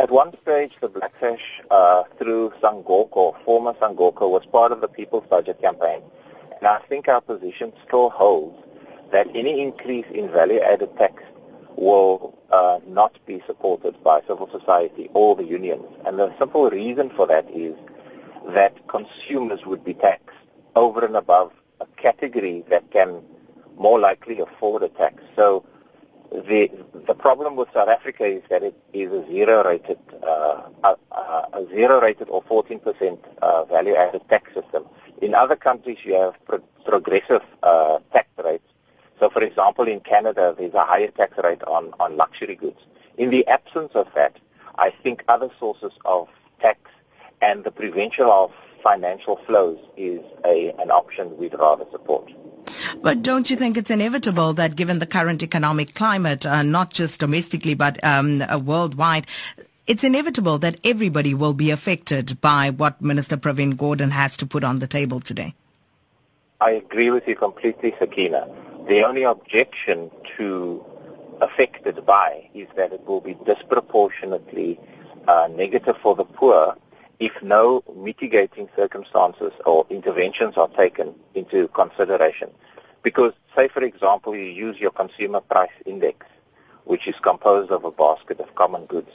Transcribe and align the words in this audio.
At 0.00 0.10
one 0.10 0.32
stage, 0.40 0.72
the 0.80 0.88
Black 0.88 1.12
Sash, 1.20 1.60
uh, 1.70 2.04
through 2.16 2.54
SANGOCO, 2.62 3.44
former 3.44 3.74
SANGOCO, 3.74 4.30
was 4.30 4.46
part 4.46 4.72
of 4.72 4.80
the 4.80 4.88
People's 4.88 5.26
Budget 5.28 5.60
campaign. 5.60 6.00
And 6.56 6.66
I 6.66 6.78
think 6.88 7.06
our 7.06 7.20
position 7.20 7.74
still 7.86 8.08
holds 8.08 8.56
that 9.12 9.26
any 9.34 9.60
increase 9.60 10.06
in 10.10 10.30
value-added 10.32 10.96
tax 10.96 11.22
will 11.76 12.38
uh, 12.50 12.80
not 12.86 13.18
be 13.26 13.42
supported 13.46 14.02
by 14.02 14.22
civil 14.22 14.48
society 14.50 15.10
or 15.12 15.36
the 15.36 15.44
unions. 15.44 15.84
And 16.06 16.18
the 16.18 16.34
simple 16.38 16.70
reason 16.70 17.10
for 17.10 17.26
that 17.26 17.50
is 17.50 17.74
that 18.54 18.88
consumers 18.88 19.66
would 19.66 19.84
be 19.84 19.92
taxed 19.92 20.34
over 20.76 21.04
and 21.04 21.14
above 21.14 21.52
a 21.78 21.86
category 22.00 22.64
that 22.70 22.90
can 22.90 23.20
more 23.76 24.00
likely 24.00 24.40
afford 24.40 24.82
a 24.82 24.88
tax. 24.88 25.22
So 25.36 25.66
the 26.46 26.70
the 27.06 27.14
problem 27.14 27.56
with 27.56 27.68
South 27.74 27.88
Africa 27.88 28.24
is 28.24 28.42
that 28.50 28.62
it 28.62 28.76
is 28.92 29.12
a 29.12 29.26
zero 29.26 29.64
rated 29.64 29.98
uh, 30.26 30.62
a, 30.84 30.96
a 31.52 31.66
zero 31.74 32.00
rated 32.00 32.28
or 32.28 32.42
14% 32.44 33.18
uh, 33.42 33.64
value 33.64 33.94
added 33.94 34.22
tax 34.28 34.52
system. 34.54 34.84
In 35.22 35.34
other 35.34 35.56
countries, 35.56 35.98
you 36.04 36.14
have 36.14 36.34
pro- 36.46 36.62
progressive 36.84 37.42
uh, 37.62 37.98
tax 38.12 38.28
rates. 38.44 38.66
So, 39.18 39.28
for 39.30 39.42
example, 39.42 39.86
in 39.86 40.00
Canada, 40.00 40.54
there's 40.56 40.74
a 40.74 40.84
higher 40.84 41.10
tax 41.10 41.36
rate 41.42 41.62
on 41.64 41.92
on 42.00 42.16
luxury 42.16 42.56
goods. 42.56 42.80
In 43.18 43.30
the 43.30 43.46
absence 43.46 43.92
of 43.94 44.08
that, 44.14 44.36
I 44.76 44.90
think 45.02 45.24
other 45.28 45.50
sources 45.58 45.92
of 46.04 46.28
tax 46.60 46.78
and 47.42 47.64
the 47.64 47.70
prevention 47.70 48.24
of 48.24 48.52
financial 48.82 49.36
flows 49.46 49.78
is 49.96 50.20
a, 50.44 50.70
an 50.78 50.90
option 50.90 51.36
we'd 51.36 51.54
rather 51.58 51.84
support. 51.90 52.30
But 53.02 53.22
don't 53.22 53.48
you 53.48 53.56
think 53.56 53.78
it's 53.78 53.90
inevitable 53.90 54.52
that 54.54 54.76
given 54.76 54.98
the 54.98 55.06
current 55.06 55.42
economic 55.42 55.94
climate, 55.94 56.44
uh, 56.44 56.62
not 56.62 56.92
just 56.92 57.18
domestically 57.18 57.74
but 57.74 58.02
um, 58.04 58.42
uh, 58.42 58.58
worldwide, 58.58 59.26
it's 59.86 60.04
inevitable 60.04 60.58
that 60.58 60.78
everybody 60.84 61.32
will 61.32 61.54
be 61.54 61.70
affected 61.70 62.40
by 62.42 62.70
what 62.70 63.00
Minister 63.00 63.38
Pravin 63.38 63.74
Gordhan 63.74 64.10
has 64.10 64.36
to 64.36 64.46
put 64.46 64.64
on 64.64 64.80
the 64.80 64.86
table 64.86 65.18
today? 65.18 65.54
I 66.60 66.72
agree 66.72 67.10
with 67.10 67.26
you 67.26 67.36
completely, 67.36 67.94
Sakina. 67.98 68.46
The 68.86 69.02
only 69.02 69.22
objection 69.22 70.10
to 70.36 70.84
affected 71.40 72.04
by 72.04 72.50
is 72.52 72.68
that 72.76 72.92
it 72.92 73.06
will 73.06 73.22
be 73.22 73.34
disproportionately 73.46 74.78
uh, 75.26 75.48
negative 75.50 75.96
for 76.02 76.14
the 76.14 76.24
poor 76.24 76.76
if 77.18 77.42
no 77.42 77.82
mitigating 77.96 78.68
circumstances 78.76 79.52
or 79.64 79.86
interventions 79.90 80.56
are 80.56 80.68
taken 80.68 81.14
into 81.34 81.68
consideration. 81.68 82.50
Because, 83.02 83.32
say 83.56 83.68
for 83.68 83.82
example, 83.82 84.36
you 84.36 84.44
use 84.44 84.78
your 84.78 84.90
consumer 84.90 85.40
price 85.40 85.70
index, 85.86 86.26
which 86.84 87.06
is 87.08 87.14
composed 87.22 87.70
of 87.70 87.84
a 87.84 87.90
basket 87.90 88.40
of 88.40 88.54
common 88.54 88.86
goods. 88.86 89.10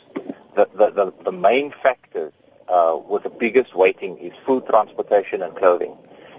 The, 0.55 0.67
the, 0.73 0.89
the, 0.91 1.13
the 1.25 1.31
main 1.31 1.71
factors 1.83 2.33
uh, 2.67 2.97
with 3.07 3.23
the 3.23 3.29
biggest 3.29 3.75
weighting 3.75 4.17
is 4.17 4.33
food, 4.45 4.65
transportation, 4.67 5.41
and 5.41 5.55
clothing. 5.55 5.95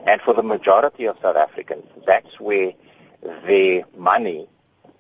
And 0.07 0.21
for 0.23 0.35
the 0.35 0.43
majority 0.43 1.05
of 1.05 1.17
South 1.21 1.37
Africans, 1.37 1.85
that's 2.07 2.41
where 2.41 2.73
their 3.47 3.85
money 3.97 4.49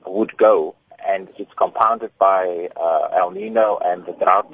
would 0.04 0.36
go, 0.36 0.76
and 1.06 1.28
it's 1.38 1.52
compounded 1.54 2.10
by 2.18 2.68
uh, 2.76 3.08
El 3.12 3.30
Nino 3.30 3.78
and 3.84 4.04
the 4.06 4.12
drought. 4.12 4.52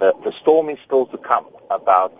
The, 0.00 0.14
the 0.24 0.32
storm 0.32 0.68
is 0.68 0.78
still 0.84 1.06
to 1.06 1.18
come 1.18 1.46
about 1.70 2.12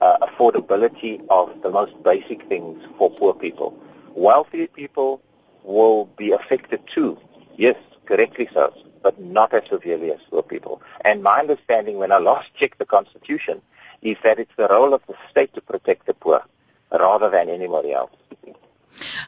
uh, 0.00 0.18
affordability 0.22 1.24
of 1.28 1.62
the 1.62 1.70
most 1.70 2.02
basic 2.02 2.42
things 2.48 2.82
for 2.98 3.10
poor 3.10 3.34
people. 3.34 3.78
Wealthy 4.14 4.66
people 4.66 5.22
will 5.62 6.06
be 6.16 6.32
affected 6.32 6.80
too. 6.86 7.18
Yes, 7.56 7.76
correctly 8.06 8.48
so, 8.52 8.74
but 9.02 9.20
not 9.20 9.52
as 9.54 9.62
severely 9.68 10.12
as 10.12 10.20
poor 10.30 10.42
people. 10.42 10.82
And 11.04 11.22
my 11.22 11.38
understanding 11.38 11.98
when 11.98 12.12
I 12.12 12.18
last 12.18 12.52
checked 12.58 12.78
the 12.78 12.86
Constitution 12.86 13.62
is 14.02 14.16
that 14.24 14.38
it's 14.38 14.54
the 14.56 14.68
role 14.68 14.94
of 14.94 15.02
the 15.06 15.14
state 15.30 15.52
to 15.54 15.60
protect 15.60 16.06
the 16.06 16.14
poor 16.14 16.42
rather 16.90 17.30
than 17.30 17.48
anybody 17.48 17.92
else. 17.92 18.10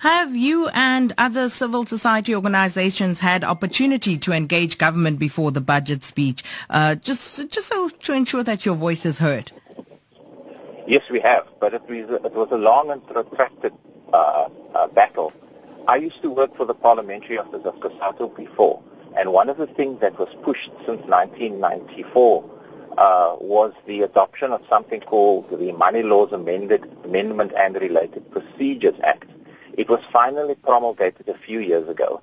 Have 0.00 0.36
you 0.36 0.68
and 0.74 1.14
other 1.16 1.48
civil 1.48 1.86
society 1.86 2.34
organizations 2.34 3.20
had 3.20 3.44
opportunity 3.44 4.18
to 4.18 4.32
engage 4.32 4.76
government 4.76 5.18
before 5.18 5.52
the 5.52 5.60
budget 5.60 6.02
speech, 6.04 6.42
uh, 6.68 6.96
just 6.96 7.48
just 7.50 7.68
so 7.68 7.88
to 7.88 8.12
ensure 8.12 8.42
that 8.42 8.66
your 8.66 8.74
voice 8.74 9.06
is 9.06 9.18
heard? 9.18 9.52
Yes, 10.86 11.02
we 11.10 11.20
have, 11.20 11.46
but 11.60 11.74
it 11.74 11.82
was, 11.88 12.10
it 12.24 12.34
was 12.34 12.48
a 12.50 12.58
long 12.58 12.90
and 12.90 13.06
protracted 13.06 13.72
uh, 14.12 14.48
uh, 14.74 14.88
battle. 14.88 15.32
I 15.88 15.96
used 15.96 16.22
to 16.22 16.30
work 16.30 16.56
for 16.56 16.64
the 16.64 16.74
Parliamentary 16.74 17.38
Office 17.38 17.64
of 17.64 17.74
COSATU 17.80 18.36
before, 18.36 18.82
and 19.16 19.32
one 19.32 19.48
of 19.48 19.56
the 19.56 19.66
things 19.66 20.00
that 20.00 20.18
was 20.18 20.28
pushed 20.42 20.70
since 20.86 21.02
1994 21.06 22.50
uh, 22.98 23.36
was 23.40 23.72
the 23.86 24.02
adoption 24.02 24.52
of 24.52 24.62
something 24.68 25.00
called 25.00 25.50
the 25.50 25.72
Money 25.72 26.02
Laws 26.02 26.32
Amended, 26.32 26.84
Amendment 27.04 27.52
and 27.56 27.74
Related 27.74 28.30
Procedures 28.30 28.98
Act. 29.02 29.28
It 29.74 29.88
was 29.88 30.00
finally 30.12 30.54
promulgated 30.54 31.28
a 31.28 31.38
few 31.38 31.58
years 31.58 31.88
ago, 31.88 32.22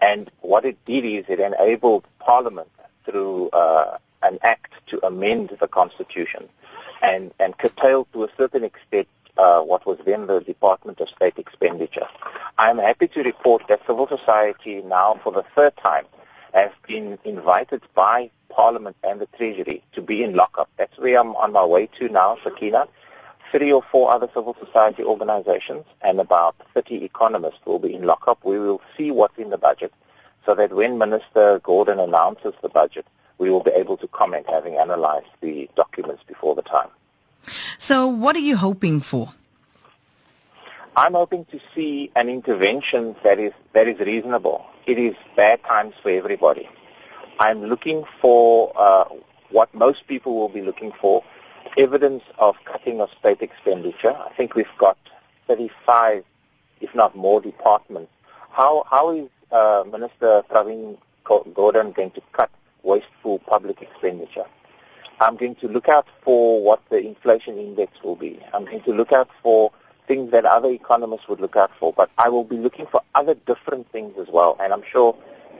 and 0.00 0.30
what 0.40 0.64
it 0.64 0.82
did 0.84 1.04
is 1.04 1.24
it 1.28 1.40
enabled 1.40 2.06
Parliament 2.20 2.68
through 3.04 3.50
uh, 3.50 3.98
an 4.22 4.38
act 4.42 4.72
to 4.86 5.04
amend 5.06 5.56
the 5.60 5.68
Constitution 5.68 6.48
and, 7.02 7.32
and 7.38 7.56
curtail 7.58 8.06
to 8.12 8.24
a 8.24 8.28
certain 8.36 8.64
extent 8.64 9.08
uh, 9.36 9.60
what 9.62 9.86
was 9.86 9.98
then 10.04 10.26
the 10.26 10.40
Department 10.40 11.00
of 11.00 11.08
State 11.08 11.38
expenditure. 11.38 12.06
I 12.58 12.70
am 12.70 12.78
happy 12.78 13.08
to 13.08 13.22
report 13.22 13.66
that 13.68 13.86
civil 13.86 14.06
society 14.06 14.82
now 14.82 15.20
for 15.22 15.32
the 15.32 15.44
third 15.54 15.76
time 15.76 16.04
has 16.52 16.70
been 16.86 17.18
invited 17.24 17.82
by 17.94 18.30
Parliament 18.48 18.96
and 19.02 19.20
the 19.20 19.26
Treasury 19.36 19.82
to 19.92 20.00
be 20.00 20.22
in 20.22 20.34
lockup. 20.34 20.70
That's 20.76 20.96
where 20.98 21.20
I'm 21.20 21.34
on 21.36 21.52
my 21.52 21.64
way 21.64 21.88
to 21.98 22.08
now, 22.08 22.38
Sakina. 22.44 22.86
Three 23.50 23.72
or 23.72 23.82
four 23.82 24.10
other 24.10 24.28
civil 24.34 24.56
society 24.64 25.02
organizations 25.02 25.84
and 26.02 26.20
about 26.20 26.56
30 26.74 27.04
economists 27.04 27.64
will 27.64 27.78
be 27.78 27.94
in 27.94 28.02
lockup. 28.02 28.44
We 28.44 28.58
will 28.58 28.80
see 28.96 29.10
what's 29.10 29.38
in 29.38 29.50
the 29.50 29.58
budget 29.58 29.92
so 30.46 30.54
that 30.54 30.72
when 30.72 30.98
Minister 30.98 31.60
Gordhan 31.60 32.02
announces 32.02 32.54
the 32.62 32.68
budget, 32.68 33.06
we 33.38 33.50
will 33.50 33.62
be 33.62 33.72
able 33.72 33.96
to 33.96 34.08
comment 34.08 34.46
having 34.48 34.76
analyzed 34.76 35.26
the 35.40 35.68
documents 35.76 36.22
before 36.26 36.54
the 36.54 36.62
time. 36.62 36.88
So 37.78 38.06
what 38.06 38.36
are 38.36 38.46
you 38.50 38.56
hoping 38.56 39.00
for? 39.00 39.30
I'm 40.96 41.14
hoping 41.14 41.44
to 41.46 41.58
see 41.74 42.10
an 42.14 42.28
intervention 42.28 43.16
that 43.24 43.40
is 43.40 43.52
that 43.72 43.88
is 43.88 43.98
reasonable. 43.98 44.64
It 44.86 44.98
is 44.98 45.16
bad 45.34 45.62
times 45.64 45.94
for 46.02 46.10
everybody. 46.10 46.68
I'm 47.40 47.64
looking 47.64 48.04
for 48.20 48.72
uh, 48.76 49.06
what 49.50 49.74
most 49.74 50.06
people 50.06 50.36
will 50.36 50.48
be 50.48 50.62
looking 50.62 50.92
for, 50.92 51.24
evidence 51.76 52.22
of 52.38 52.56
cutting 52.64 53.00
of 53.00 53.10
state 53.18 53.42
expenditure. 53.42 54.14
I 54.14 54.30
think 54.36 54.54
we've 54.54 54.66
got 54.78 54.96
35, 55.48 56.24
if 56.80 56.94
not 56.94 57.16
more, 57.16 57.40
departments. 57.40 58.12
How 58.50 58.84
how 58.88 59.10
is 59.10 59.28
uh, 59.50 59.82
Minister 59.90 60.42
Pravin 60.48 60.96
Gordhan 61.24 61.92
going 61.94 62.12
to 62.12 62.20
cut 62.32 62.50
wasteful 62.84 63.40
public 63.40 63.82
expenditure? 63.82 64.46
I'm 65.20 65.36
going 65.36 65.54
to 65.56 65.68
look 65.68 65.88
out 65.88 66.06
for 66.22 66.62
what 66.62 66.82
the 66.90 66.98
inflation 66.98 67.58
index 67.58 67.92
will 68.02 68.16
be. 68.16 68.40
I'm 68.52 68.64
going 68.64 68.82
to 68.82 68.92
look 68.92 69.12
out 69.12 69.30
for 69.42 69.72
things 70.06 70.30
that 70.32 70.44
other 70.44 70.70
economists 70.70 71.28
would 71.28 71.40
look 71.40 71.56
out 71.56 71.70
for, 71.78 71.92
but 71.92 72.10
I 72.18 72.28
will 72.28 72.44
be 72.44 72.56
looking 72.56 72.86
for 72.86 73.00
other 73.14 73.34
different 73.34 73.90
things 73.90 74.14
as 74.18 74.28
well, 74.28 74.56
and 74.60 74.72
I'm 74.72 74.82
sure 74.82 75.16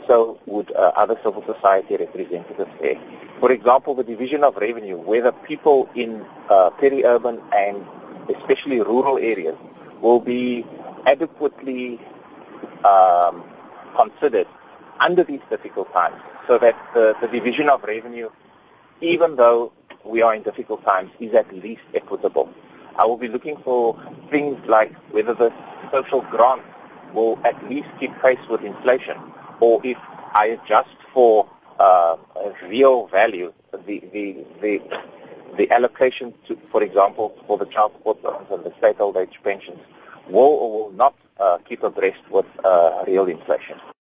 so 0.07 0.39
would 0.47 0.71
uh, 0.73 0.93
other 0.97 1.17
civil 1.25 1.43
society 1.47 1.97
representatives 1.97 2.71
there. 2.81 3.01
For 3.41 3.53
example, 3.53 3.95
the 3.95 4.05
division 4.05 4.45
of 4.45 4.57
revenue, 4.57 4.97
whether 4.97 5.33
people 5.33 5.89
in 5.95 6.25
uh, 6.51 6.71
peri-urban 6.71 7.41
and 7.55 7.87
especially 8.37 8.81
rural 8.81 9.19
areas 9.19 9.57
will 10.01 10.21
be 10.21 10.67
adequately 11.07 12.01
um, 12.85 13.45
considered 13.97 14.47
under 15.01 15.25
these 15.25 15.41
difficult 15.51 15.93
times 15.93 16.21
so 16.47 16.59
that 16.59 16.77
the, 16.95 17.17
the 17.21 17.29
division 17.29 17.69
of 17.69 17.83
revenue 17.85 18.29
even 19.05 19.37
though 19.37 19.73
we 20.05 20.23
are 20.23 20.35
in 20.35 20.43
difficult 20.43 20.85
times, 20.85 21.11
is 21.21 21.35
at 21.35 21.53
least 21.55 21.83
equitable. 21.95 22.49
I 22.97 23.05
will 23.07 23.17
be 23.17 23.29
looking 23.29 23.57
for 23.59 23.99
things 24.31 24.59
like 24.67 24.95
whether 25.13 25.35
the 25.35 25.53
social 25.91 26.23
grant 26.23 26.63
will 27.13 27.39
at 27.45 27.57
least 27.69 27.89
keep 28.01 28.13
pace 28.21 28.39
with 28.49 28.63
inflation, 28.63 29.17
or 29.61 29.81
if 29.85 29.99
I 30.35 30.59
adjust 30.59 30.97
for 31.13 31.49
uh, 31.79 32.17
real 32.69 33.07
value, 33.09 33.53
the, 33.87 34.01
the, 34.13 34.45
the, 34.61 34.83
the 35.57 35.71
allocation, 35.71 36.35
to, 36.49 36.59
for 36.71 36.83
example, 36.83 37.37
for 37.47 37.59
the 37.59 37.67
child 37.67 37.93
support 37.93 38.23
loans 38.23 38.47
and 38.51 38.65
the 38.65 38.73
state 38.79 39.01
old 39.01 39.17
age 39.17 39.39
pensions 39.43 39.81
will 40.29 40.43
or 40.43 40.73
will 40.73 40.93
not 40.93 41.15
uh, 41.39 41.59
keep 41.69 41.83
abreast 41.83 42.21
with 42.31 42.47
uh, 42.65 43.05
real 43.07 43.27
inflation. 43.27 43.79